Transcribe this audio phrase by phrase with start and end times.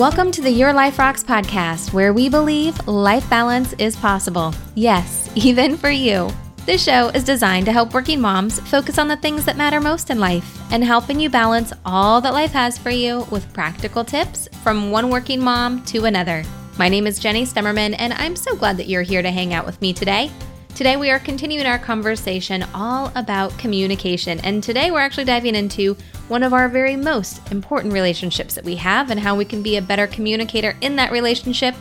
[0.00, 4.54] Welcome to the Your Life Rocks podcast, where we believe life balance is possible.
[4.74, 6.30] Yes, even for you.
[6.64, 10.08] This show is designed to help working moms focus on the things that matter most
[10.08, 14.48] in life and helping you balance all that life has for you with practical tips
[14.62, 16.44] from one working mom to another.
[16.78, 19.66] My name is Jenny Stemmerman, and I'm so glad that you're here to hang out
[19.66, 20.30] with me today.
[20.74, 25.94] Today, we are continuing our conversation all about communication, and today we're actually diving into
[26.28, 29.76] one of our very most important relationships that we have and how we can be
[29.76, 31.74] a better communicator in that relationship.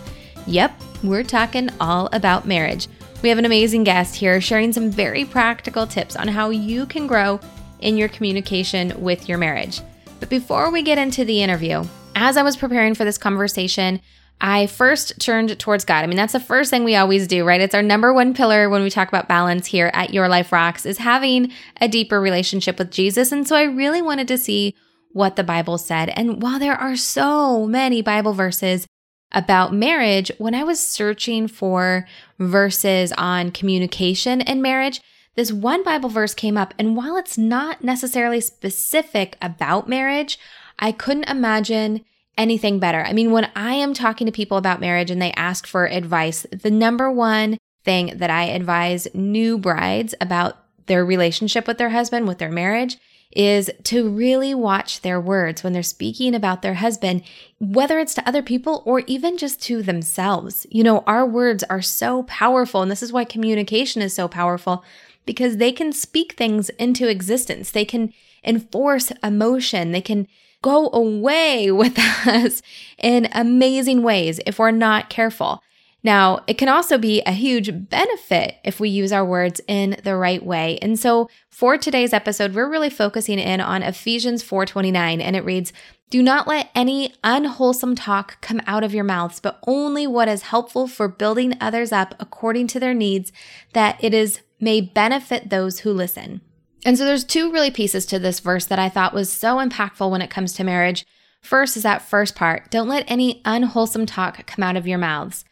[0.47, 2.87] Yep, we're talking all about marriage.
[3.21, 7.07] We have an amazing guest here sharing some very practical tips on how you can
[7.07, 7.39] grow
[7.79, 9.81] in your communication with your marriage.
[10.19, 11.85] But before we get into the interview,
[12.15, 14.01] as I was preparing for this conversation,
[14.41, 16.03] I first turned towards God.
[16.03, 17.59] I mean, that's the first thing we always do, right?
[17.59, 20.85] It's our number one pillar when we talk about balance here at Your Life Rocks
[20.85, 23.31] is having a deeper relationship with Jesus.
[23.31, 24.75] And so I really wanted to see
[25.11, 26.09] what the Bible said.
[26.09, 28.87] And while there are so many Bible verses
[29.31, 32.07] about marriage, when I was searching for
[32.39, 35.01] verses on communication and marriage,
[35.35, 36.73] this one Bible verse came up.
[36.79, 40.39] And while it's not necessarily specific about marriage,
[40.79, 42.05] I couldn't imagine
[42.37, 43.03] anything better.
[43.03, 46.45] I mean, when I am talking to people about marriage and they ask for advice,
[46.51, 52.27] the number one thing that I advise new brides about their relationship with their husband,
[52.27, 52.97] with their marriage,
[53.31, 57.21] is to really watch their words when they're speaking about their husband,
[57.59, 60.65] whether it's to other people or even just to themselves.
[60.71, 64.83] You know, our words are so powerful, and this is why communication is so powerful
[65.25, 67.69] because they can speak things into existence.
[67.69, 69.91] They can enforce emotion.
[69.91, 70.27] They can
[70.61, 71.97] go away with
[72.27, 72.61] us
[72.97, 75.61] in amazing ways if we're not careful.
[76.01, 80.15] Now, it can also be a huge benefit if we use our words in the
[80.15, 80.79] right way.
[80.81, 85.73] And so, for today's episode, we're really focusing in on Ephesians 4:29 and it reads,
[86.09, 90.43] "Do not let any unwholesome talk come out of your mouths, but only what is
[90.43, 93.33] helpful for building others up according to their needs,
[93.73, 96.39] that it is may benefit those who listen."
[96.85, 100.09] And so there's two really pieces to this verse that I thought was so impactful
[100.09, 101.05] when it comes to marriage.
[101.41, 105.45] First is that first part don't let any unwholesome talk come out of your mouths.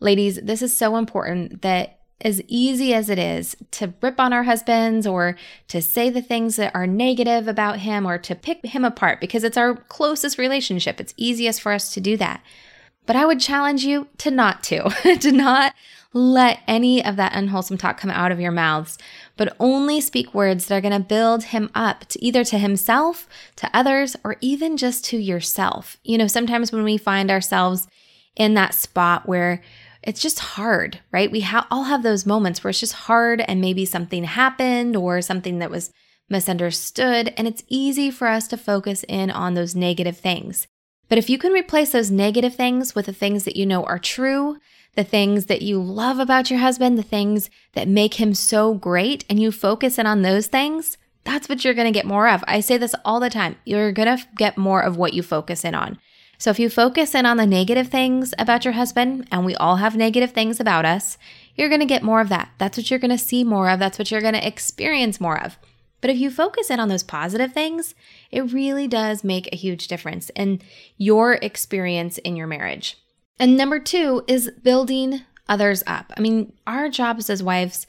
[0.00, 4.44] Ladies, this is so important that as easy as it is to rip on our
[4.44, 5.36] husbands or
[5.68, 9.44] to say the things that are negative about him or to pick him apart because
[9.44, 12.42] it's our closest relationship, it's easiest for us to do that.
[13.06, 14.88] But I would challenge you to not to,
[15.20, 15.74] to not
[16.12, 18.98] let any of that unwholesome talk come out of your mouths,
[19.36, 23.28] but only speak words that are going to build him up to either to himself,
[23.56, 25.96] to others, or even just to yourself.
[26.04, 27.88] You know, sometimes when we find ourselves
[28.36, 29.62] in that spot where
[30.02, 31.30] it's just hard, right?
[31.30, 35.22] We ha- all have those moments where it's just hard and maybe something happened or
[35.22, 35.92] something that was
[36.28, 40.66] misunderstood, and it's easy for us to focus in on those negative things.
[41.08, 43.98] But if you can replace those negative things with the things that you know are
[43.98, 44.56] true,
[44.94, 49.24] the things that you love about your husband, the things that make him so great,
[49.28, 52.44] and you focus in on those things, that's what you're going to get more of.
[52.46, 53.56] I say this all the time.
[53.64, 55.98] You're going to get more of what you focus in on.
[56.36, 59.76] So if you focus in on the negative things about your husband, and we all
[59.76, 61.16] have negative things about us,
[61.54, 62.50] you're going to get more of that.
[62.58, 63.78] That's what you're going to see more of.
[63.78, 65.56] That's what you're going to experience more of.
[66.00, 67.94] But if you focus in on those positive things,
[68.32, 70.60] it really does make a huge difference in
[70.98, 72.98] your experience in your marriage.
[73.38, 76.12] And number two is building others up.
[76.16, 77.86] I mean, our jobs as wives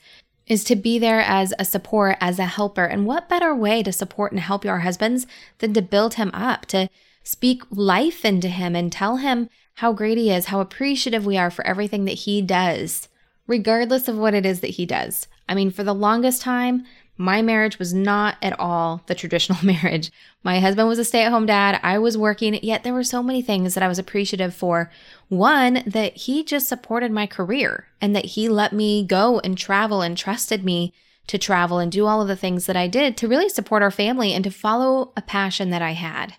[0.47, 2.85] is to be there as a support, as a helper.
[2.85, 5.25] And what better way to support and help your husbands
[5.59, 6.89] than to build him up, to
[7.23, 11.49] speak life into him and tell him how great he is, how appreciative we are
[11.49, 13.07] for everything that he does,
[13.47, 15.27] regardless of what it is that he does.
[15.47, 16.85] I mean, for the longest time,
[17.17, 20.11] my marriage was not at all the traditional marriage.
[20.43, 21.79] My husband was a stay at home dad.
[21.83, 24.91] I was working, yet there were so many things that I was appreciative for.
[25.29, 30.01] One, that he just supported my career and that he let me go and travel
[30.01, 30.93] and trusted me
[31.27, 33.91] to travel and do all of the things that I did to really support our
[33.91, 36.35] family and to follow a passion that I had.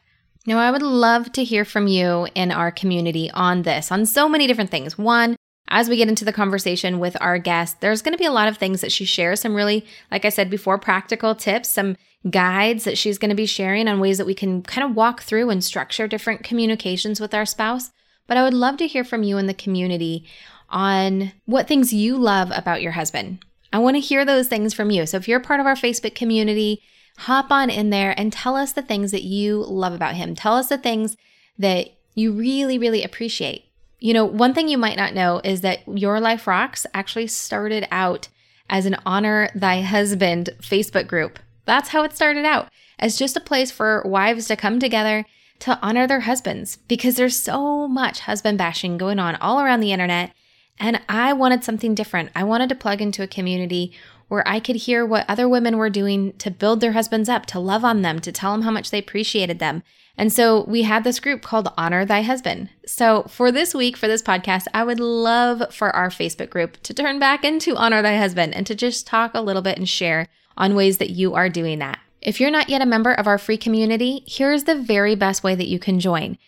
[0.47, 4.29] Now, I would love to hear from you in our community on this, on so
[4.29, 4.99] many different things.
[4.99, 5.37] One,
[5.69, 8.49] as we get into the conversation with our guest, there's going to be a lot
[8.49, 11.97] of things that she shares, some really, like I said before, practical tips, some
[12.31, 15.23] guides that she's going to be sharing on ways that we can kind of walk
[15.23, 17.91] through and structure different communications with our spouse.
[18.27, 20.25] But I would love to hear from you in the community
[20.71, 23.45] on what things you love about your husband.
[23.73, 25.05] I want to hear those things from you.
[25.07, 26.83] So if you're part of our Facebook community,
[27.19, 30.35] hop on in there and tell us the things that you love about him.
[30.35, 31.17] Tell us the things
[31.59, 33.67] that you really, really appreciate.
[34.05, 37.89] You know, one thing you might not know is that Your Life Rocks actually started
[37.91, 38.29] out
[38.69, 41.39] as an Honor Thy Husband Facebook group.
[41.65, 42.69] That's how it started out,
[42.99, 45.25] as just a place for wives to come together,
[45.61, 49.93] to honor their husbands because there's so much husband bashing going on all around the
[49.93, 50.35] internet.
[50.79, 52.31] And I wanted something different.
[52.37, 53.91] I wanted to plug into a community
[54.29, 57.59] where I could hear what other women were doing to build their husbands up, to
[57.59, 59.83] love on them, to tell them how much they appreciated them.
[60.17, 62.71] And so we had this group called Honor Thy Husband.
[62.87, 66.95] So for this week, for this podcast, I would love for our Facebook group to
[66.95, 70.29] turn back into Honor Thy Husband and to just talk a little bit and share
[70.57, 71.99] on ways that you are doing that.
[72.23, 75.55] If you're not yet a member of our free community, here's the very best way
[75.57, 76.39] that you can join.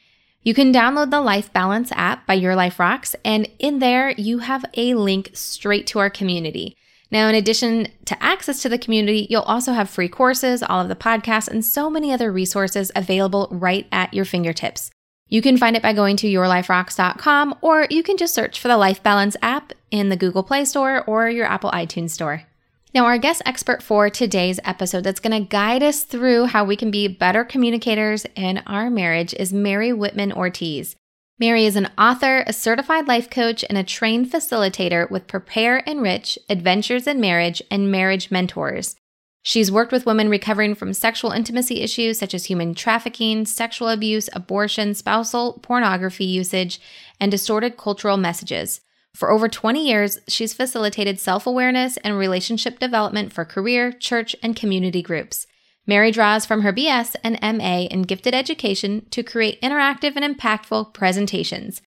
[0.42, 4.38] You can download the Life Balance app by Your Life Rocks, and in there, you
[4.38, 6.76] have a link straight to our community.
[7.16, 10.90] Now, in addition to access to the community, you'll also have free courses, all of
[10.90, 14.90] the podcasts, and so many other resources available right at your fingertips.
[15.26, 18.76] You can find it by going to yourliferocks.com, or you can just search for the
[18.76, 22.42] Life Balance app in the Google Play Store or your Apple iTunes Store.
[22.92, 26.76] Now, our guest expert for today's episode that's going to guide us through how we
[26.76, 30.96] can be better communicators in our marriage is Mary Whitman Ortiz.
[31.38, 36.38] Mary is an author, a certified life coach, and a trained facilitator with Prepare Enrich,
[36.48, 38.96] Adventures in Marriage, and Marriage Mentors.
[39.42, 44.30] She's worked with women recovering from sexual intimacy issues such as human trafficking, sexual abuse,
[44.32, 46.80] abortion, spousal pornography usage,
[47.20, 48.80] and distorted cultural messages.
[49.14, 54.56] For over 20 years, she's facilitated self awareness and relationship development for career, church, and
[54.56, 55.46] community groups.
[55.86, 60.92] Mary draws from her BS and MA in gifted education to create interactive and impactful
[60.92, 61.80] presentations.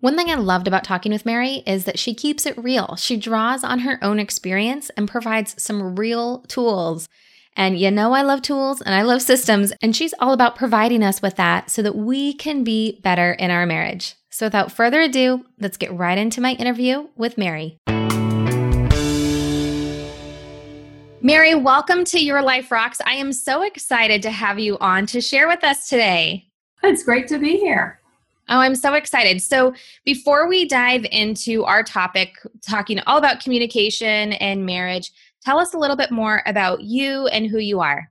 [0.00, 2.96] One thing I loved about talking with Mary is that she keeps it real.
[2.96, 7.08] She draws on her own experience and provides some real tools.
[7.56, 11.04] And you know, I love tools and I love systems, and she's all about providing
[11.04, 14.16] us with that so that we can be better in our marriage.
[14.30, 17.78] So, without further ado, let's get right into my interview with Mary.
[21.26, 23.00] Mary, welcome to Your Life Rocks.
[23.06, 26.50] I am so excited to have you on to share with us today.
[26.82, 27.98] It's great to be here.
[28.50, 29.40] Oh, I'm so excited.
[29.40, 29.72] So,
[30.04, 35.12] before we dive into our topic, talking all about communication and marriage,
[35.42, 38.10] tell us a little bit more about you and who you are.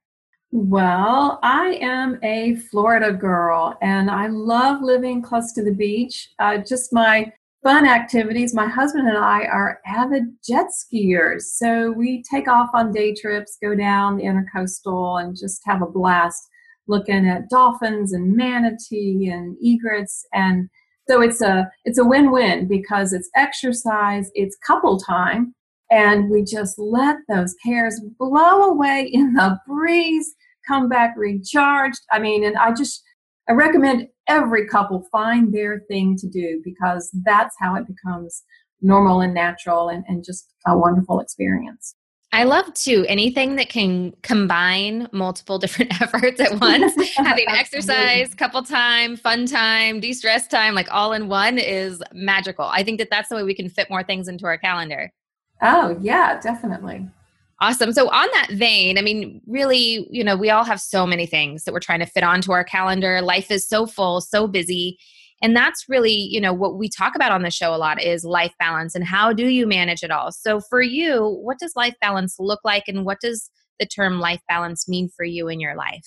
[0.51, 6.29] Well, I am a Florida girl and I love living close to the beach.
[6.39, 7.31] Uh, just my
[7.63, 8.53] fun activities.
[8.53, 11.43] My husband and I are avid jet skiers.
[11.43, 15.87] So we take off on day trips, go down the intercoastal, and just have a
[15.87, 16.49] blast
[16.87, 20.69] looking at dolphins and manatee and egrets and
[21.09, 25.55] so it's a it's a win-win because it's exercise it's couple time
[25.91, 30.35] and we just let those cares blow away in the breeze
[30.67, 33.01] come back recharged i mean and i just
[33.49, 38.43] I recommend every couple find their thing to do because that's how it becomes
[38.81, 41.95] normal and natural and, and just a wonderful experience.
[42.33, 46.95] I love too anything that can combine multiple different efforts at once.
[47.15, 52.65] Having exercise, couple time, fun time, de stress time, like all in one is magical.
[52.65, 55.11] I think that that's the way we can fit more things into our calendar.
[55.61, 57.07] Oh, yeah, definitely.
[57.63, 57.93] Awesome.
[57.93, 61.63] So, on that vein, I mean, really, you know, we all have so many things
[61.63, 63.21] that we're trying to fit onto our calendar.
[63.21, 64.97] Life is so full, so busy.
[65.41, 68.25] And that's really, you know, what we talk about on the show a lot is
[68.25, 70.33] life balance and how do you manage it all.
[70.33, 73.49] So, for you, what does life balance look like and what does
[73.79, 76.05] the term life balance mean for you in your life?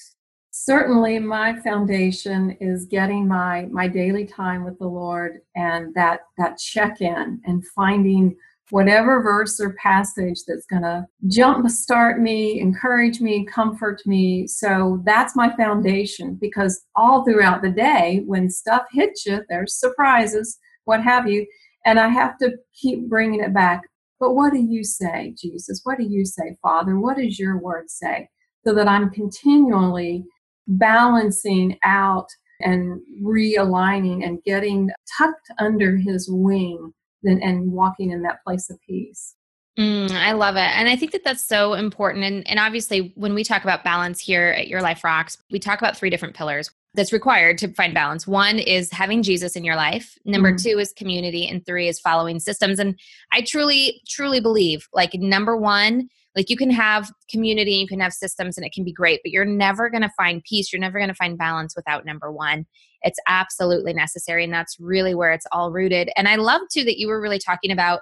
[0.50, 6.58] Certainly, my foundation is getting my my daily time with the Lord and that that
[6.58, 8.36] check in and finding
[8.70, 14.46] whatever verse or passage that's going to jump start me, encourage me, comfort me.
[14.46, 20.58] So that's my foundation because all throughout the day, when stuff hits you, there's surprises,
[20.84, 21.46] what have you,
[21.84, 23.82] and I have to keep bringing it back.
[24.18, 25.80] But what do you say, Jesus?
[25.84, 26.98] What do you say, Father?
[26.98, 28.28] What does your word say?
[28.66, 30.24] So that I'm continually
[30.66, 32.26] balancing out
[32.60, 36.92] and realigning and getting tucked under his wing
[37.24, 39.34] and, and walking in that place of peace.
[39.78, 40.60] Mm, I love it.
[40.60, 42.24] And I think that that's so important.
[42.24, 45.78] And, and obviously, when we talk about balance here at Your Life Rocks, we talk
[45.78, 48.26] about three different pillars that's required to find balance.
[48.26, 50.16] One is having Jesus in your life.
[50.24, 50.62] Number mm.
[50.62, 51.46] two is community.
[51.46, 52.78] And three is following systems.
[52.78, 52.98] And
[53.32, 58.12] I truly, truly believe like number one, like you can have community, you can have
[58.12, 60.72] systems, and it can be great, but you're never going to find peace.
[60.72, 62.66] You're never going to find balance without number one.
[63.02, 64.44] It's absolutely necessary.
[64.44, 66.10] And that's really where it's all rooted.
[66.16, 68.00] And I love too that you were really talking about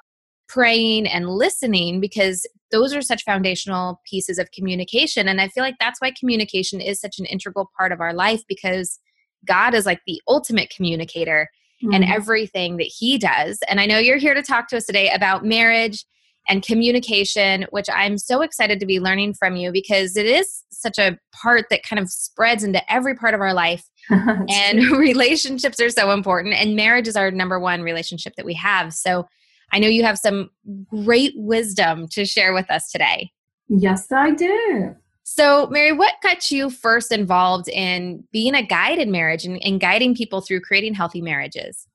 [0.48, 5.28] praying and listening because those are such foundational pieces of communication.
[5.28, 8.42] And I feel like that's why communication is such an integral part of our life
[8.48, 8.98] because
[9.46, 11.48] God is like the ultimate communicator
[11.82, 11.94] mm-hmm.
[11.94, 13.58] and everything that He does.
[13.68, 16.04] And I know you're here to talk to us today about marriage
[16.48, 20.98] and communication, which I'm so excited to be learning from you because it is such
[20.98, 23.84] a part that kind of spreads into every part of our life.
[24.10, 28.92] and relationships are so important and marriage is our number one relationship that we have.
[28.92, 29.26] So
[29.72, 30.50] i know you have some
[30.84, 33.30] great wisdom to share with us today.
[33.68, 34.94] Yes i do.
[35.22, 39.80] So mary what got you first involved in being a guide in marriage and, and
[39.80, 41.86] guiding people through creating healthy marriages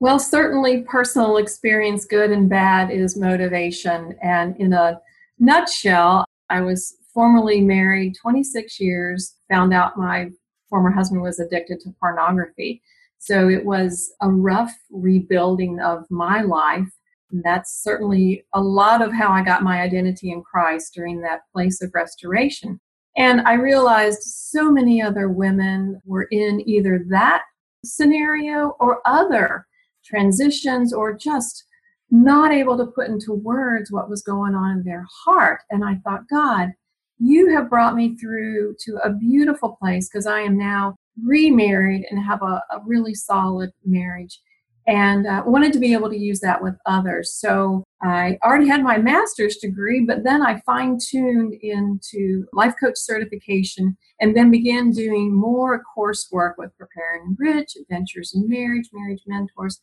[0.00, 5.00] well certainly personal experience good and bad is motivation and in a
[5.38, 10.28] nutshell i was formerly married 26 years found out my
[10.68, 12.82] former husband was addicted to pornography.
[13.18, 16.88] So it was a rough rebuilding of my life.
[17.30, 21.40] And that's certainly a lot of how I got my identity in Christ during that
[21.52, 22.80] place of restoration.
[23.16, 27.42] And I realized so many other women were in either that
[27.84, 29.66] scenario or other
[30.08, 31.64] transitions or just
[32.10, 35.60] not able to put into words what was going on in their heart.
[35.70, 36.72] And I thought, God,
[37.18, 42.22] you have brought me through to a beautiful place because I am now remarried and
[42.24, 44.40] have a, a really solid marriage
[44.86, 47.34] and uh, wanted to be able to use that with others.
[47.34, 52.96] So I already had my master's degree, but then I fine tuned into life coach
[52.96, 59.22] certification and then began doing more coursework with Prepare and Enrich, Adventures in Marriage, Marriage
[59.26, 59.80] Mentors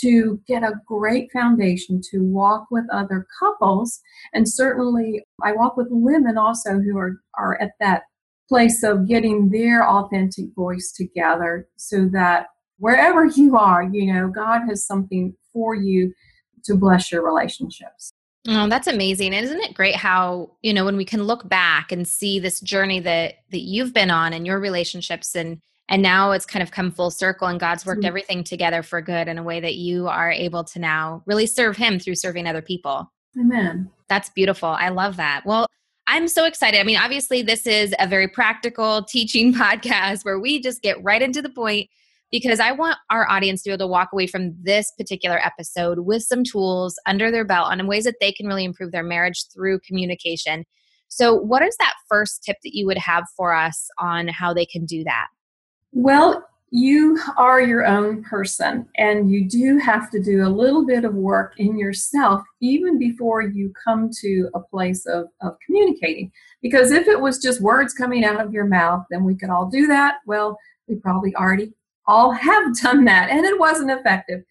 [0.00, 4.00] to get a great foundation to walk with other couples.
[4.34, 8.02] And certainly, I walk with women also who are, are at that
[8.48, 12.48] place of getting their authentic voice together so that
[12.78, 16.12] wherever you are, you know, God has something for you
[16.66, 18.12] to bless your relationships.
[18.48, 19.34] Oh, that's amazing.
[19.34, 22.60] And isn't it great how, you know, when we can look back and see this
[22.60, 26.70] journey that that you've been on and your relationships and and now it's kind of
[26.70, 28.08] come full circle and god's worked mm-hmm.
[28.08, 31.76] everything together for good in a way that you are able to now really serve
[31.76, 35.66] him through serving other people amen that's beautiful i love that well
[36.06, 40.60] i'm so excited i mean obviously this is a very practical teaching podcast where we
[40.60, 41.88] just get right into the point
[42.42, 46.00] because i want our audience to be able to walk away from this particular episode
[46.00, 49.44] with some tools under their belt on ways that they can really improve their marriage
[49.52, 50.64] through communication
[51.08, 54.66] so what is that first tip that you would have for us on how they
[54.66, 55.26] can do that
[55.98, 61.06] well, you are your own person, and you do have to do a little bit
[61.06, 66.30] of work in yourself even before you come to a place of, of communicating.
[66.60, 69.70] Because if it was just words coming out of your mouth, then we could all
[69.70, 70.16] do that.
[70.26, 71.72] Well, we probably already
[72.06, 74.42] all have done that, and it wasn't effective.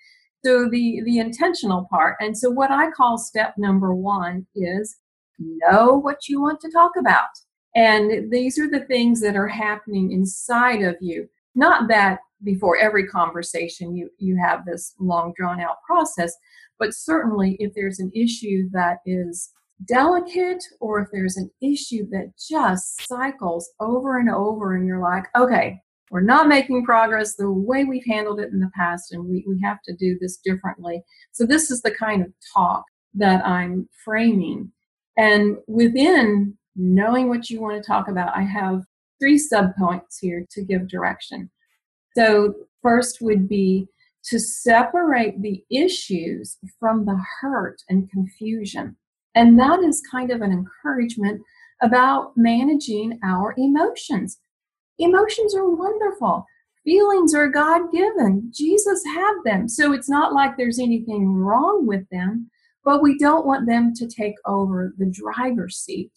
[0.44, 2.18] So, the, the intentional part.
[2.20, 4.98] And so, what I call step number one is
[5.40, 7.30] know what you want to talk about.
[7.76, 11.28] And these are the things that are happening inside of you.
[11.56, 16.34] Not that before every conversation you, you have this long drawn out process,
[16.80, 19.52] but certainly if there's an issue that is
[19.88, 25.26] delicate or if there's an issue that just cycles over and over and you're like,
[25.36, 25.82] okay,
[26.16, 29.60] we're not making progress the way we've handled it in the past and we, we
[29.62, 31.04] have to do this differently.
[31.34, 34.72] So this is the kind of talk that I'm framing.
[35.18, 38.84] And within knowing what you want to talk about, I have
[39.20, 41.52] three subpoints here to give direction.
[42.16, 43.86] So, first would be
[44.30, 48.96] to separate the issues from the hurt and confusion.
[49.36, 51.42] And that is kind of an encouragement
[51.82, 54.40] about managing our emotions.
[55.00, 56.46] Emotions are wonderful.
[56.84, 58.52] Feelings are God given.
[58.54, 59.68] Jesus had them.
[59.68, 62.50] So it's not like there's anything wrong with them,
[62.84, 66.12] but we don't want them to take over the driver's seat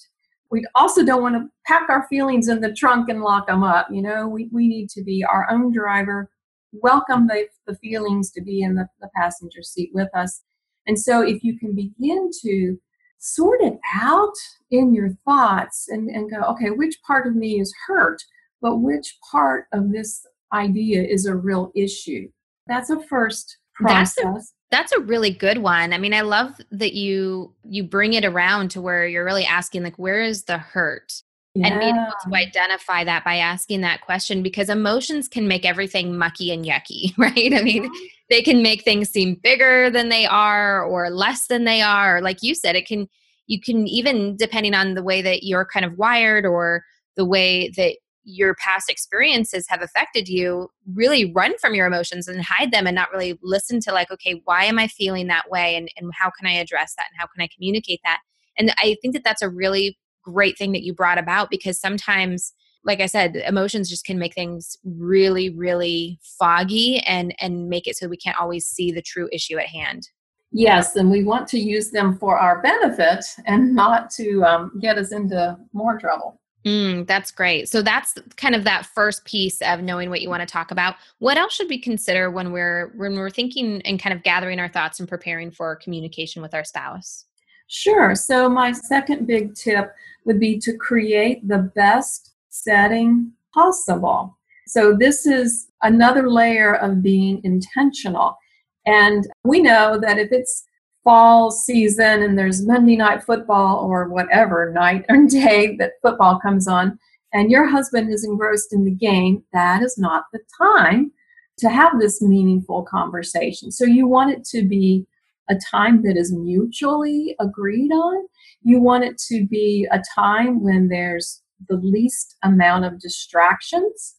[0.51, 3.89] we also don't want to pack our feelings in the trunk and lock them up.
[3.91, 6.31] You know, we, we need to be our own driver,
[6.73, 10.43] welcome the, the feelings to be in the, the passenger seat with us.
[10.87, 12.79] And so if you can begin to
[13.19, 14.35] sort it out
[14.71, 18.23] in your thoughts and, and go, okay, which part of me is hurt,
[18.61, 22.29] but which part of this idea is a real issue?
[22.67, 24.17] That's a first process.
[24.23, 25.93] That's a, that's a really good one.
[25.93, 29.83] I mean, I love that you you bring it around to where you're really asking
[29.83, 31.23] like where is the hurt?
[31.55, 31.69] Yeah.
[31.69, 36.17] And being able to identify that by asking that question because emotions can make everything
[36.17, 37.53] mucky and yucky, right?
[37.53, 37.91] I mean,
[38.29, 42.21] they can make things seem bigger than they are or less than they are.
[42.21, 43.09] Like you said, it can
[43.47, 46.85] you can even depending on the way that you're kind of wired or
[47.17, 47.97] the way that
[48.29, 52.95] your past experiences have affected you really run from your emotions and hide them and
[52.95, 55.75] not really listen to like okay why am i feeling that way?
[55.77, 57.07] And, and how can i address that?
[57.11, 58.21] And how can i communicate that?
[58.59, 62.53] And i think that that's a really great thing that you brought about because sometimes
[62.85, 67.97] like i said emotions just can make things really really foggy and and make it
[67.97, 70.07] so we can't always see the true issue at hand.
[70.53, 74.99] Yes and we want to use them for our benefit and not to um, get
[74.99, 77.67] us into more trouble Mm, that's great.
[77.67, 80.97] So that's kind of that first piece of knowing what you want to talk about.
[81.19, 84.69] What else should we consider when we're when we're thinking and kind of gathering our
[84.69, 87.25] thoughts and preparing for communication with our spouse?
[87.69, 88.15] Sure.
[88.15, 89.95] So my second big tip
[90.27, 94.37] would be to create the best setting possible.
[94.67, 98.37] So this is another layer of being intentional.
[98.85, 100.65] And we know that if it's
[101.05, 106.69] fall season and there's Monday night football or whatever night or day that football comes
[106.69, 106.99] on,
[107.33, 111.13] and your husband is engrossed in the game, that is not the time
[111.59, 113.71] to have this meaningful conversation.
[113.71, 115.07] So you want it to be
[115.51, 118.27] a time that is mutually agreed on.
[118.63, 124.17] You want it to be a time when there's the least amount of distractions.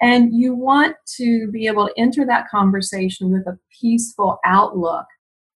[0.00, 5.06] And you want to be able to enter that conversation with a peaceful outlook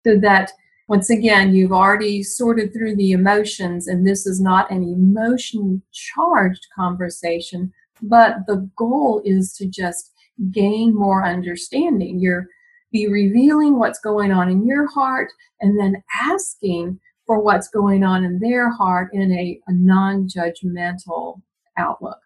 [0.05, 0.51] so that
[0.87, 6.67] once again, you've already sorted through the emotions, and this is not an emotion charged
[6.75, 10.11] conversation, but the goal is to just
[10.51, 12.19] gain more understanding.
[12.19, 12.47] You're
[12.91, 15.29] be revealing what's going on in your heart
[15.61, 21.41] and then asking for what's going on in their heart in a, a non judgmental
[21.77, 22.17] outlook.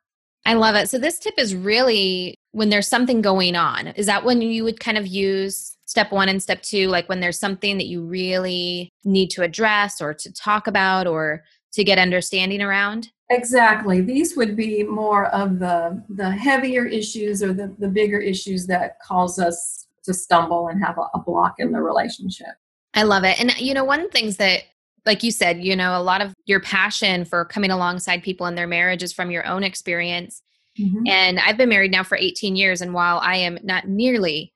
[0.46, 0.90] I love it.
[0.90, 3.88] So, this tip is really when there's something going on.
[3.88, 7.20] Is that when you would kind of use step one and step two, like when
[7.20, 11.98] there's something that you really need to address or to talk about or to get
[11.98, 13.12] understanding around?
[13.30, 14.02] Exactly.
[14.02, 19.00] These would be more of the the heavier issues or the, the bigger issues that
[19.00, 22.56] cause us to stumble and have a, a block in the relationship.
[22.94, 23.40] I love it.
[23.40, 24.62] And you know, one of the things that
[25.05, 28.55] like you said, you know, a lot of your passion for coming alongside people in
[28.55, 30.41] their marriage is from your own experience.
[30.79, 31.07] Mm-hmm.
[31.07, 32.81] And I've been married now for 18 years.
[32.81, 34.53] And while I am not nearly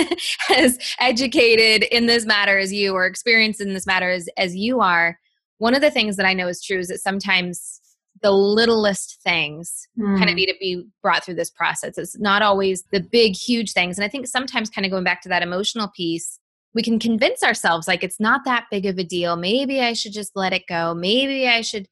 [0.56, 4.80] as educated in this matter as you or experienced in this matter as, as you
[4.80, 5.18] are,
[5.58, 7.80] one of the things that I know is true is that sometimes
[8.22, 10.18] the littlest things mm.
[10.18, 11.96] kind of need to be brought through this process.
[11.98, 13.96] It's not always the big, huge things.
[13.98, 16.39] And I think sometimes, kind of going back to that emotional piece,
[16.74, 19.36] we can convince ourselves like it's not that big of a deal.
[19.36, 20.94] Maybe I should just let it go.
[20.94, 21.88] Maybe I should.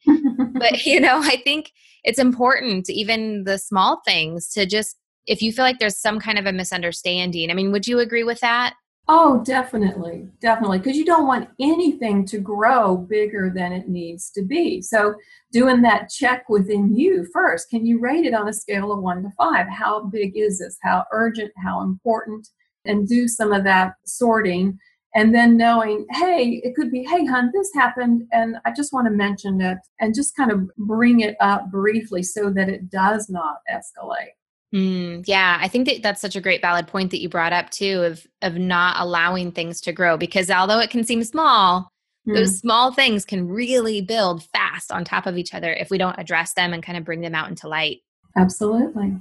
[0.54, 1.72] but, you know, I think
[2.04, 6.38] it's important, even the small things, to just, if you feel like there's some kind
[6.38, 8.74] of a misunderstanding, I mean, would you agree with that?
[9.10, 10.28] Oh, definitely.
[10.38, 10.78] Definitely.
[10.78, 14.82] Because you don't want anything to grow bigger than it needs to be.
[14.82, 15.14] So,
[15.50, 19.22] doing that check within you first can you rate it on a scale of one
[19.22, 19.66] to five?
[19.66, 20.76] How big is this?
[20.82, 21.52] How urgent?
[21.56, 22.46] How important?
[22.84, 24.78] And do some of that sorting
[25.14, 29.06] and then knowing hey it could be hey hun this happened and i just want
[29.06, 33.28] to mention it and just kind of bring it up briefly so that it does
[33.28, 34.32] not escalate
[34.74, 37.70] Mm, yeah, I think that that's such a great valid point that you brought up
[37.70, 41.90] too of of not allowing things to grow because although it can seem small,
[42.28, 42.34] mm.
[42.34, 46.18] those small things can really build fast on top of each other if we don't
[46.18, 48.00] address them and kind of bring them out into light.
[48.36, 49.16] Absolutely.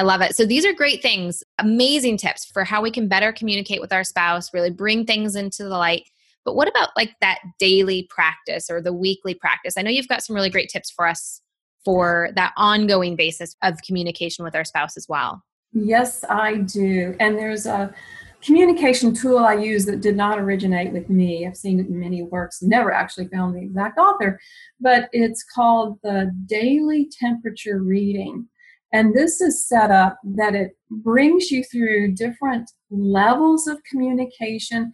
[0.00, 0.34] I love it.
[0.34, 4.02] So these are great things, amazing tips for how we can better communicate with our
[4.02, 6.04] spouse, really bring things into the light.
[6.42, 9.74] But what about like that daily practice or the weekly practice?
[9.76, 11.42] I know you've got some really great tips for us
[11.84, 15.42] for that ongoing basis of communication with our spouse as well.
[15.74, 17.14] Yes, I do.
[17.20, 17.92] And there's a
[18.40, 21.46] communication tool I use that did not originate with me.
[21.46, 24.40] I've seen it in many works, never actually found the exact author,
[24.80, 28.48] but it's called the daily temperature reading.
[28.92, 34.92] And this is set up that it brings you through different levels of communication.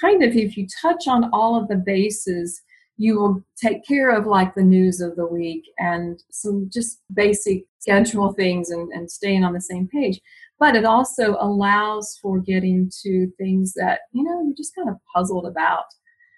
[0.00, 2.62] Kind of, if you touch on all of the bases,
[2.96, 7.64] you will take care of like the news of the week and some just basic
[7.78, 10.20] schedule things and, and staying on the same page.
[10.58, 14.96] But it also allows for getting to things that, you know, you're just kind of
[15.14, 15.84] puzzled about.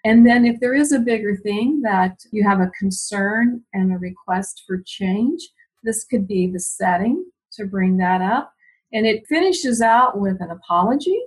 [0.04, 3.98] And then if there is a bigger thing that you have a concern and a
[3.98, 5.48] request for change,
[5.82, 8.52] this could be the setting to bring that up.
[8.92, 11.20] And it finishes out with an apology,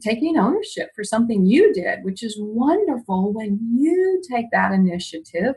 [0.00, 5.54] taking ownership for something you did, which is wonderful when you take that initiative.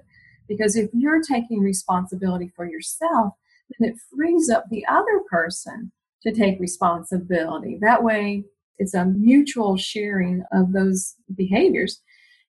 [0.47, 3.33] Because if you're taking responsibility for yourself,
[3.79, 5.91] then it frees up the other person
[6.23, 7.77] to take responsibility.
[7.81, 8.45] That way,
[8.77, 12.01] it's a mutual sharing of those behaviors.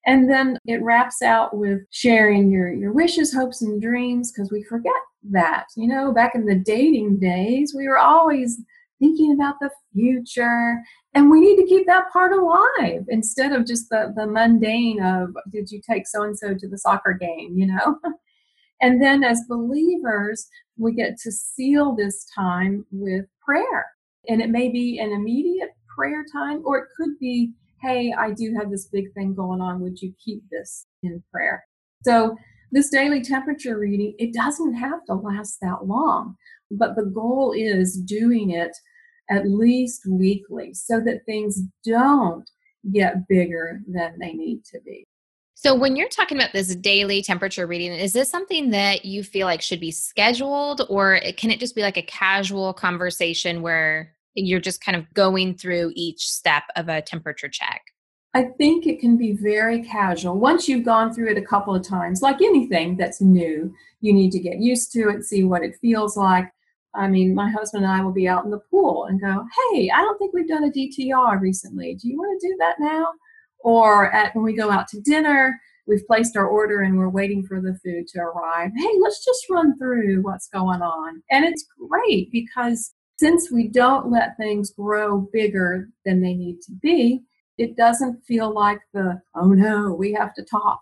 [0.07, 4.63] And then it wraps out with sharing your, your wishes, hopes, and dreams because we
[4.63, 4.93] forget
[5.31, 5.67] that.
[5.77, 8.61] You know, back in the dating days, we were always
[8.99, 10.81] thinking about the future
[11.15, 15.31] and we need to keep that part alive instead of just the, the mundane of
[15.51, 17.99] did you take so and so to the soccer game you know
[18.81, 20.47] and then as believers
[20.79, 23.85] we get to seal this time with prayer
[24.29, 27.53] and it may be an immediate prayer time or it could be
[27.85, 29.81] hey, I do have this big thing going on.
[29.81, 31.63] Would you keep this in prayer?
[32.03, 32.37] So
[32.73, 36.37] this daily temperature reading, it doesn't have to last that long,
[36.71, 38.77] but the goal is doing it
[39.31, 42.49] at least weekly so that things don't
[42.93, 45.07] get bigger than they need to be.
[45.57, 49.47] So, when you're talking about this daily temperature reading, is this something that you feel
[49.47, 54.61] like should be scheduled, or can it just be like a casual conversation where you're
[54.61, 57.83] just kind of going through each step of a temperature check?
[58.37, 60.39] I think it can be very casual.
[60.39, 64.33] Once you've gone through it a couple of times, like anything that's new, you need
[64.33, 66.51] to get used to it, see what it feels like.
[66.97, 69.89] I mean, my husband and I will be out in the pool and go, Hey,
[69.89, 71.95] I don't think we've done a DTR recently.
[71.95, 73.07] Do you want to do that now?
[73.61, 77.47] Or at when we go out to dinner, we've placed our order and we're waiting
[77.47, 78.71] for the food to arrive.
[78.77, 81.23] Hey, let's just run through what's going on.
[81.31, 86.73] And it's great because since we don't let things grow bigger than they need to
[86.73, 87.23] be,
[87.59, 90.81] it doesn't feel like the, oh no, we have to talk.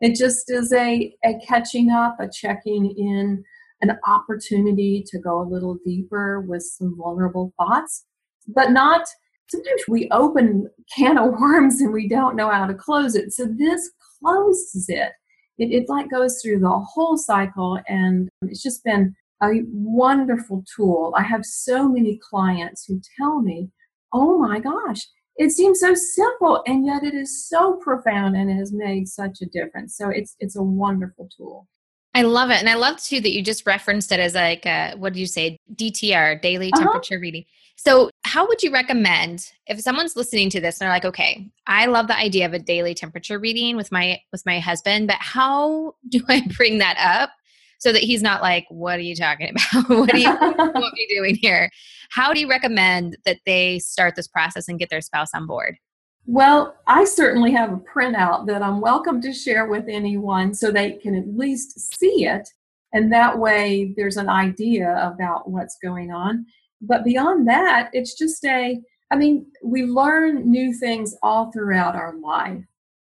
[0.00, 3.44] It just is a, a catching up, a checking in,
[3.82, 8.04] an opportunity to go a little deeper with some vulnerable thoughts,
[8.48, 9.06] but not
[9.48, 13.32] sometimes we open can of worms and we don't know how to close it.
[13.32, 13.90] So this
[14.22, 15.12] closes it.
[15.58, 21.14] It, it like goes through the whole cycle and it's just been a wonderful tool.
[21.16, 23.70] I have so many clients who tell me,
[24.12, 25.00] oh my gosh,
[25.36, 29.40] it seems so simple and yet it is so profound and it has made such
[29.40, 29.96] a difference.
[29.96, 31.66] So it's it's a wonderful tool.
[32.14, 32.58] I love it.
[32.58, 35.26] And I love too that you just referenced it as like a, what do you
[35.26, 36.82] say, DTR, daily uh-huh.
[36.82, 37.20] temperature uh-huh.
[37.20, 37.44] reading.
[37.76, 41.86] So, how would you recommend if someone's listening to this and they're like, "Okay, I
[41.86, 45.94] love the idea of a daily temperature reading with my with my husband, but how
[46.10, 47.30] do I bring that up
[47.80, 49.88] so that he's not like, "What are you talking about?
[49.90, 51.70] what are you want me doing here?"
[52.10, 55.76] How do you recommend that they start this process and get their spouse on board?
[56.26, 60.92] Well, I certainly have a printout that I'm welcome to share with anyone so they
[60.92, 62.48] can at least see it.
[62.92, 66.46] And that way there's an idea about what's going on.
[66.82, 72.14] But beyond that, it's just a, I mean, we learn new things all throughout our
[72.16, 72.64] life.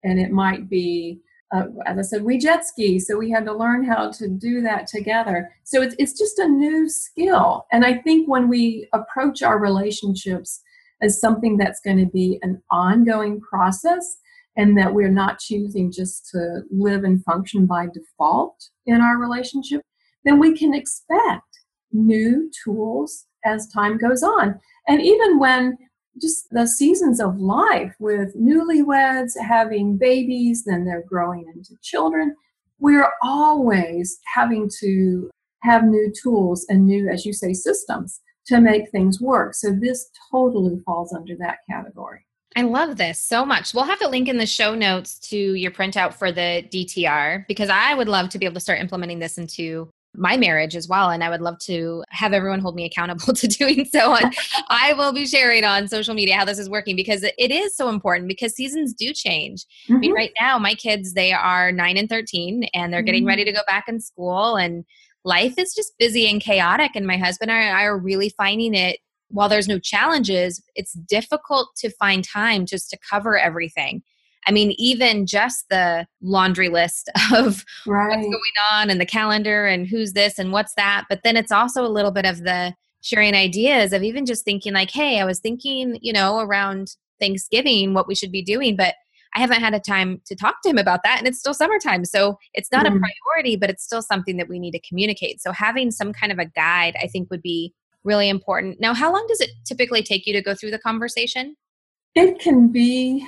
[0.04, 1.20] And it might be,
[1.52, 4.60] uh, as I said, we jet ski, so we had to learn how to do
[4.62, 5.50] that together.
[5.64, 7.66] So it's, it's just a new skill.
[7.72, 10.62] And I think when we approach our relationships
[11.02, 14.18] as something that's going to be an ongoing process,
[14.56, 19.80] and that we're not choosing just to live and function by default in our relationship,
[20.24, 21.60] then we can expect
[21.92, 24.58] new tools as time goes on.
[24.86, 25.78] And even when
[26.20, 32.34] just the seasons of life with newlyweds having babies, then they're growing into children,
[32.78, 35.30] we're always having to
[35.62, 39.54] have new tools and new, as you say, systems to make things work.
[39.54, 42.20] So this totally falls under that category.
[42.56, 43.74] I love this so much.
[43.74, 47.68] We'll have a link in the show notes to your printout for the DTR because
[47.68, 51.10] I would love to be able to start implementing this into my marriage as well.
[51.10, 54.14] And I would love to have everyone hold me accountable to doing so.
[54.14, 54.34] And
[54.68, 57.88] I will be sharing on social media how this is working because it is so
[57.88, 59.64] important because seasons do change.
[59.64, 59.94] Mm-hmm.
[59.94, 60.16] I mean, mm-hmm.
[60.16, 63.28] right now, my kids, they are nine and 13 and they're getting mm-hmm.
[63.28, 64.56] ready to go back in school.
[64.56, 64.84] And
[65.24, 66.92] life is just busy and chaotic.
[66.94, 71.70] And my husband and I are really finding it while there's no challenges, it's difficult
[71.76, 74.02] to find time just to cover everything.
[74.46, 78.08] I mean, even just the laundry list of right.
[78.08, 81.04] what's going on and the calendar and who's this and what's that.
[81.08, 84.72] But then it's also a little bit of the sharing ideas of even just thinking,
[84.72, 88.94] like, hey, I was thinking, you know, around Thanksgiving what we should be doing, but
[89.34, 91.18] I haven't had a time to talk to him about that.
[91.18, 92.04] And it's still summertime.
[92.04, 92.96] So it's not mm.
[92.96, 95.40] a priority, but it's still something that we need to communicate.
[95.40, 97.72] So having some kind of a guide, I think, would be
[98.02, 98.80] really important.
[98.80, 101.56] Now, how long does it typically take you to go through the conversation?
[102.16, 103.24] It can be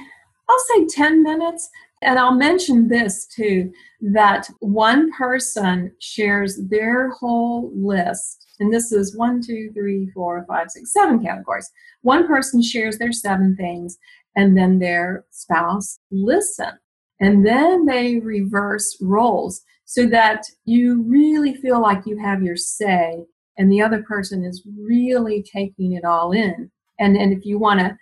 [0.48, 1.68] I'll say 10 minutes.
[2.02, 8.44] And I'll mention this too that one person shares their whole list.
[8.58, 11.70] And this is one, two, three, four, five, six, seven categories.
[12.02, 13.98] One person shares their seven things,
[14.34, 16.72] and then their spouse listens.
[17.20, 23.24] And then they reverse roles so that you really feel like you have your say
[23.58, 26.70] and the other person is really taking it all in.
[26.98, 27.96] And, and if you want to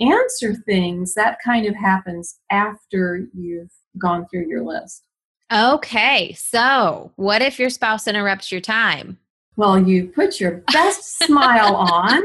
[0.00, 5.04] answer things, that kind of happens after you've gone through your list.
[5.52, 9.18] Okay, so what if your spouse interrupts your time?
[9.56, 12.22] Well, you put your best smile on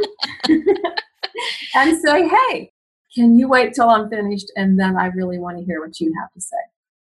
[1.76, 2.72] and say, hey,
[3.14, 4.52] can you wait till I'm finished?
[4.56, 6.58] And then I really want to hear what you have to say.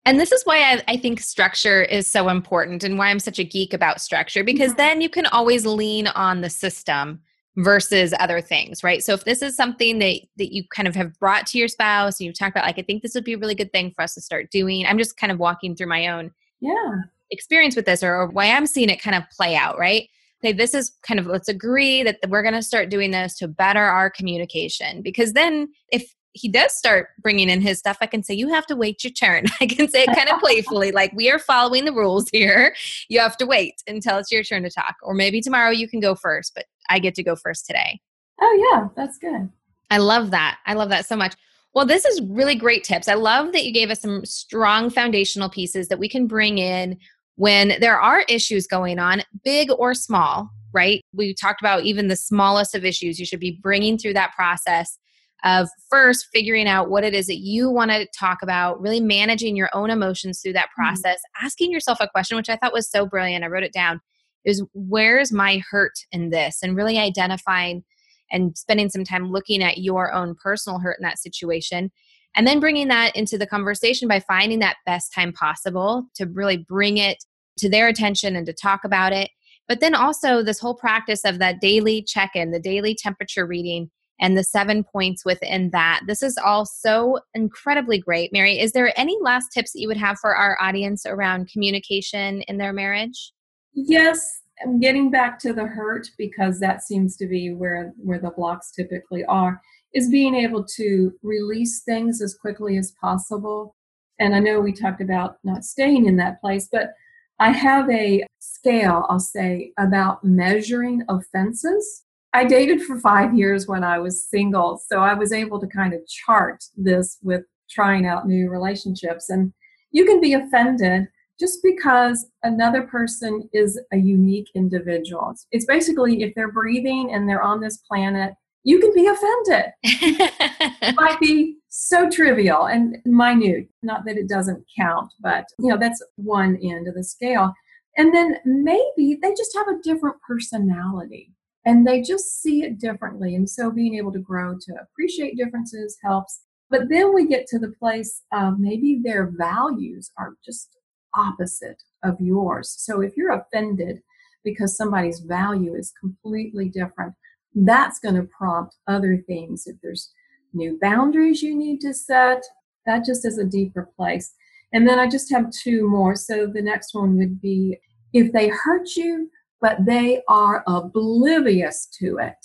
[0.04, 3.38] And this is why I, I, think structure is so important and why I'm such
[3.38, 4.78] a geek about structure because mm-hmm.
[4.78, 7.20] then you can always lean on the system
[7.56, 11.12] versus other things right so if this is something that that you kind of have
[11.18, 13.38] brought to your spouse and you've talked about like i think this would be a
[13.38, 16.06] really good thing for us to start doing i'm just kind of walking through my
[16.06, 19.78] own yeah experience with this or, or why I'm seeing it kind of play out,
[19.78, 20.08] right?
[20.42, 23.48] Say, this is kind of, let's agree that we're going to start doing this to
[23.48, 25.02] better our communication.
[25.02, 28.64] Because then if he does start bringing in his stuff, I can say, You have
[28.66, 29.46] to wait your turn.
[29.60, 32.74] I can say it kind of playfully, like, We are following the rules here.
[33.08, 34.94] You have to wait until it's your turn to talk.
[35.02, 38.00] Or maybe tomorrow you can go first, but I get to go first today.
[38.40, 39.48] Oh, yeah, that's good.
[39.90, 40.58] I love that.
[40.66, 41.34] I love that so much.
[41.74, 43.08] Well, this is really great tips.
[43.08, 46.98] I love that you gave us some strong foundational pieces that we can bring in
[47.36, 51.00] when there are issues going on, big or small, right?
[51.14, 53.18] We talked about even the smallest of issues.
[53.18, 54.98] You should be bringing through that process
[55.44, 59.56] of first figuring out what it is that you want to talk about, really managing
[59.56, 60.82] your own emotions through that mm-hmm.
[60.82, 61.46] process, mm-hmm.
[61.46, 63.44] asking yourself a question, which I thought was so brilliant.
[63.44, 64.00] I wrote it down
[64.44, 66.58] is where's my hurt in this?
[66.62, 67.84] And really identifying
[68.30, 71.90] and spending some time looking at your own personal hurt in that situation
[72.36, 76.58] and then bringing that into the conversation by finding that best time possible to really
[76.58, 77.18] bring it
[77.58, 79.30] to their attention and to talk about it.
[79.68, 83.90] But then also, this whole practice of that daily check in, the daily temperature reading,
[84.20, 86.02] and the seven points within that.
[86.06, 88.32] This is all so incredibly great.
[88.32, 92.42] Mary, is there any last tips that you would have for our audience around communication
[92.42, 93.32] in their marriage?
[93.74, 98.30] Yes, I'm getting back to the hurt because that seems to be where where the
[98.30, 99.60] blocks typically are
[99.94, 103.74] is being able to release things as quickly as possible.
[104.18, 106.90] And I know we talked about not staying in that place, but
[107.38, 112.04] I have a scale, I'll say, about measuring offenses.
[112.32, 115.94] I dated for five years when I was single, so I was able to kind
[115.94, 119.30] of chart this with trying out new relationships.
[119.30, 119.52] And
[119.90, 121.08] you can be offended
[121.40, 125.34] just because another person is a unique individual.
[125.50, 129.72] It's basically if they're breathing and they're on this planet, you can be offended.
[129.82, 133.68] it might be so trivial and minute.
[133.82, 137.54] Not that it doesn't count, but you know, that's one end of the scale.
[137.96, 141.32] And then maybe they just have a different personality
[141.64, 143.34] and they just see it differently.
[143.34, 146.42] And so being able to grow to appreciate differences helps.
[146.68, 150.76] But then we get to the place of maybe their values are just
[151.14, 152.74] opposite of yours.
[152.78, 154.02] So if you're offended
[154.44, 157.14] because somebody's value is completely different,
[157.54, 159.66] that's going to prompt other things.
[159.66, 160.12] If there's
[160.52, 162.42] new boundaries you need to set,
[162.86, 164.32] that just is a deeper place.
[164.72, 166.14] And then I just have two more.
[166.14, 167.78] So the next one would be
[168.12, 172.36] if they hurt you, but they are oblivious to it,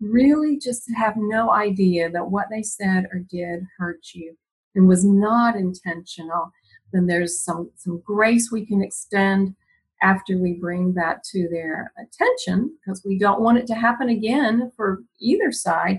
[0.00, 4.36] really just have no idea that what they said or did hurt you
[4.74, 6.50] and was not intentional,
[6.92, 9.54] then there's some, some grace we can extend
[10.02, 14.70] after we bring that to their attention because we don't want it to happen again
[14.76, 15.98] for either side.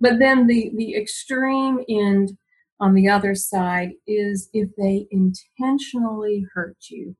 [0.00, 2.36] But then the, the extreme end
[2.80, 7.16] on the other side is if they intentionally hurt you.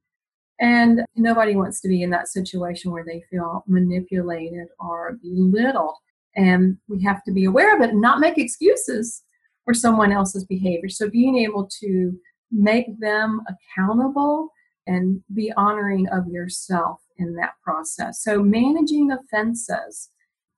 [0.61, 5.95] And nobody wants to be in that situation where they feel manipulated or belittled.
[6.37, 9.23] And we have to be aware of it and not make excuses
[9.65, 10.89] for someone else's behavior.
[10.89, 12.13] So being able to
[12.51, 14.51] make them accountable
[14.87, 18.23] and be honoring of yourself in that process.
[18.23, 20.11] So managing offenses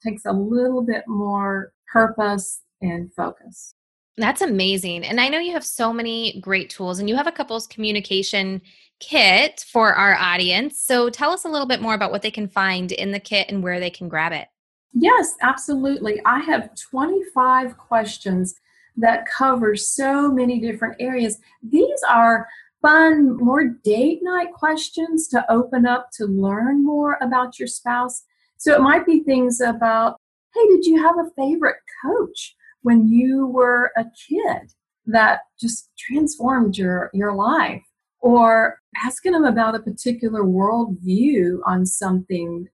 [0.03, 3.75] takes a little bit more purpose and focus.
[4.19, 5.05] That's amazing.
[5.05, 8.63] And I know you have so many great tools and you have a couples communication
[8.99, 10.81] kit for our audience.
[10.81, 13.51] So tell us a little bit more about what they can find in the kit
[13.51, 14.49] and where they can grab it.
[14.95, 16.23] Yes, absolutely.
[16.25, 18.55] I have 25 questions
[18.97, 21.39] that covers so many different areas.
[21.63, 22.47] These are
[22.83, 28.25] fun, more date night questions to open up to learn more about your spouse.
[28.59, 30.21] So it might be things about,
[30.55, 34.73] hey, did you have a favorite coach when you were a kid
[35.07, 37.83] that just transformed your, your life?
[38.21, 42.69] Or asking them about a particular worldview on something.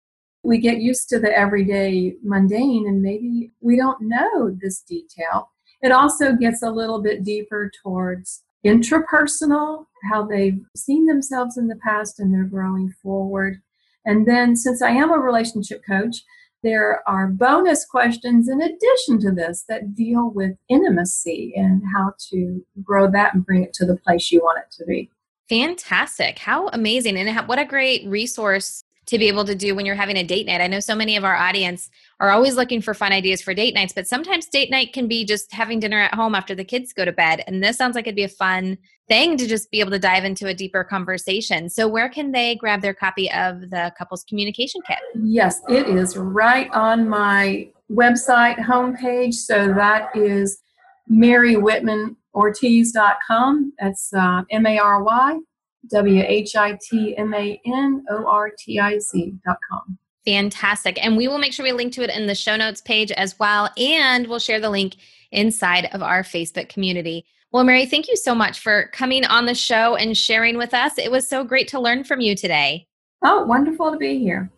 [0.42, 5.50] We get used to the everyday mundane and maybe we don't know this detail.
[5.82, 11.76] It also gets a little bit deeper towards intrapersonal, how they've seen themselves in the
[11.76, 13.60] past and they're growing forward.
[14.04, 16.22] And then, since I am a relationship coach,
[16.62, 22.64] there are bonus questions in addition to this that deal with intimacy and how to
[22.82, 25.10] grow that and bring it to the place you want it to be.
[25.48, 26.38] Fantastic.
[26.38, 27.16] How amazing.
[27.16, 30.46] And what a great resource to be able to do when you're having a date
[30.46, 30.60] night.
[30.60, 31.90] I know so many of our audience
[32.20, 35.24] are always looking for fun ideas for date nights, but sometimes date night can be
[35.24, 37.42] just having dinner at home after the kids go to bed.
[37.46, 38.76] And this sounds like it'd be a fun
[39.08, 41.70] thing to just be able to dive into a deeper conversation.
[41.70, 44.98] So, where can they grab their copy of the couples communication kit?
[45.22, 49.34] Yes, it is right on my website homepage.
[49.34, 50.60] So, that is
[51.08, 53.72] Mary Whitman Ortiz.com.
[53.80, 55.38] That's uh, M A R Y
[55.90, 59.98] W H I T M A N O R T I Z dot com.
[60.24, 61.02] Fantastic.
[61.02, 63.38] And we will make sure we link to it in the show notes page as
[63.38, 63.70] well.
[63.76, 64.96] And we'll share the link
[65.32, 67.24] inside of our Facebook community.
[67.52, 70.98] Well, Mary, thank you so much for coming on the show and sharing with us.
[70.98, 72.86] It was so great to learn from you today.
[73.24, 74.50] Oh, wonderful to be here.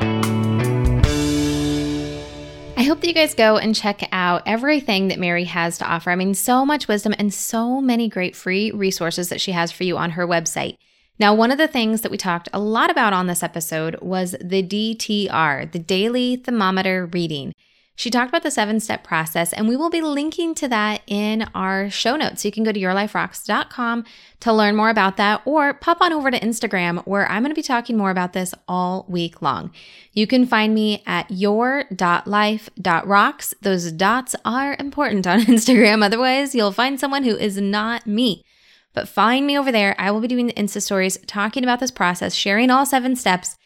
[2.76, 6.10] I hope that you guys go and check out everything that Mary has to offer.
[6.10, 9.84] I mean, so much wisdom and so many great free resources that she has for
[9.84, 10.76] you on her website.
[11.22, 14.34] Now, one of the things that we talked a lot about on this episode was
[14.40, 17.54] the DTR, the daily thermometer reading.
[17.94, 21.48] She talked about the seven step process, and we will be linking to that in
[21.54, 22.42] our show notes.
[22.42, 24.04] So you can go to yourliferocks.com
[24.40, 27.54] to learn more about that, or pop on over to Instagram where I'm going to
[27.54, 29.70] be talking more about this all week long.
[30.12, 33.54] You can find me at your.life.rocks.
[33.62, 38.44] Those dots are important on Instagram, otherwise, you'll find someone who is not me.
[38.92, 39.94] But find me over there.
[39.98, 43.56] I will be doing the Insta stories talking about this process, sharing all seven steps.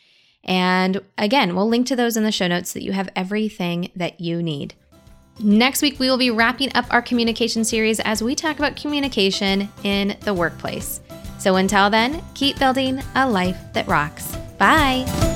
[0.45, 3.91] And again, we'll link to those in the show notes so that you have everything
[3.97, 4.75] that you need.
[5.39, 9.69] Next week, we will be wrapping up our communication series as we talk about communication
[9.83, 11.01] in the workplace.
[11.39, 14.35] So until then, keep building a life that rocks.
[14.59, 15.36] Bye.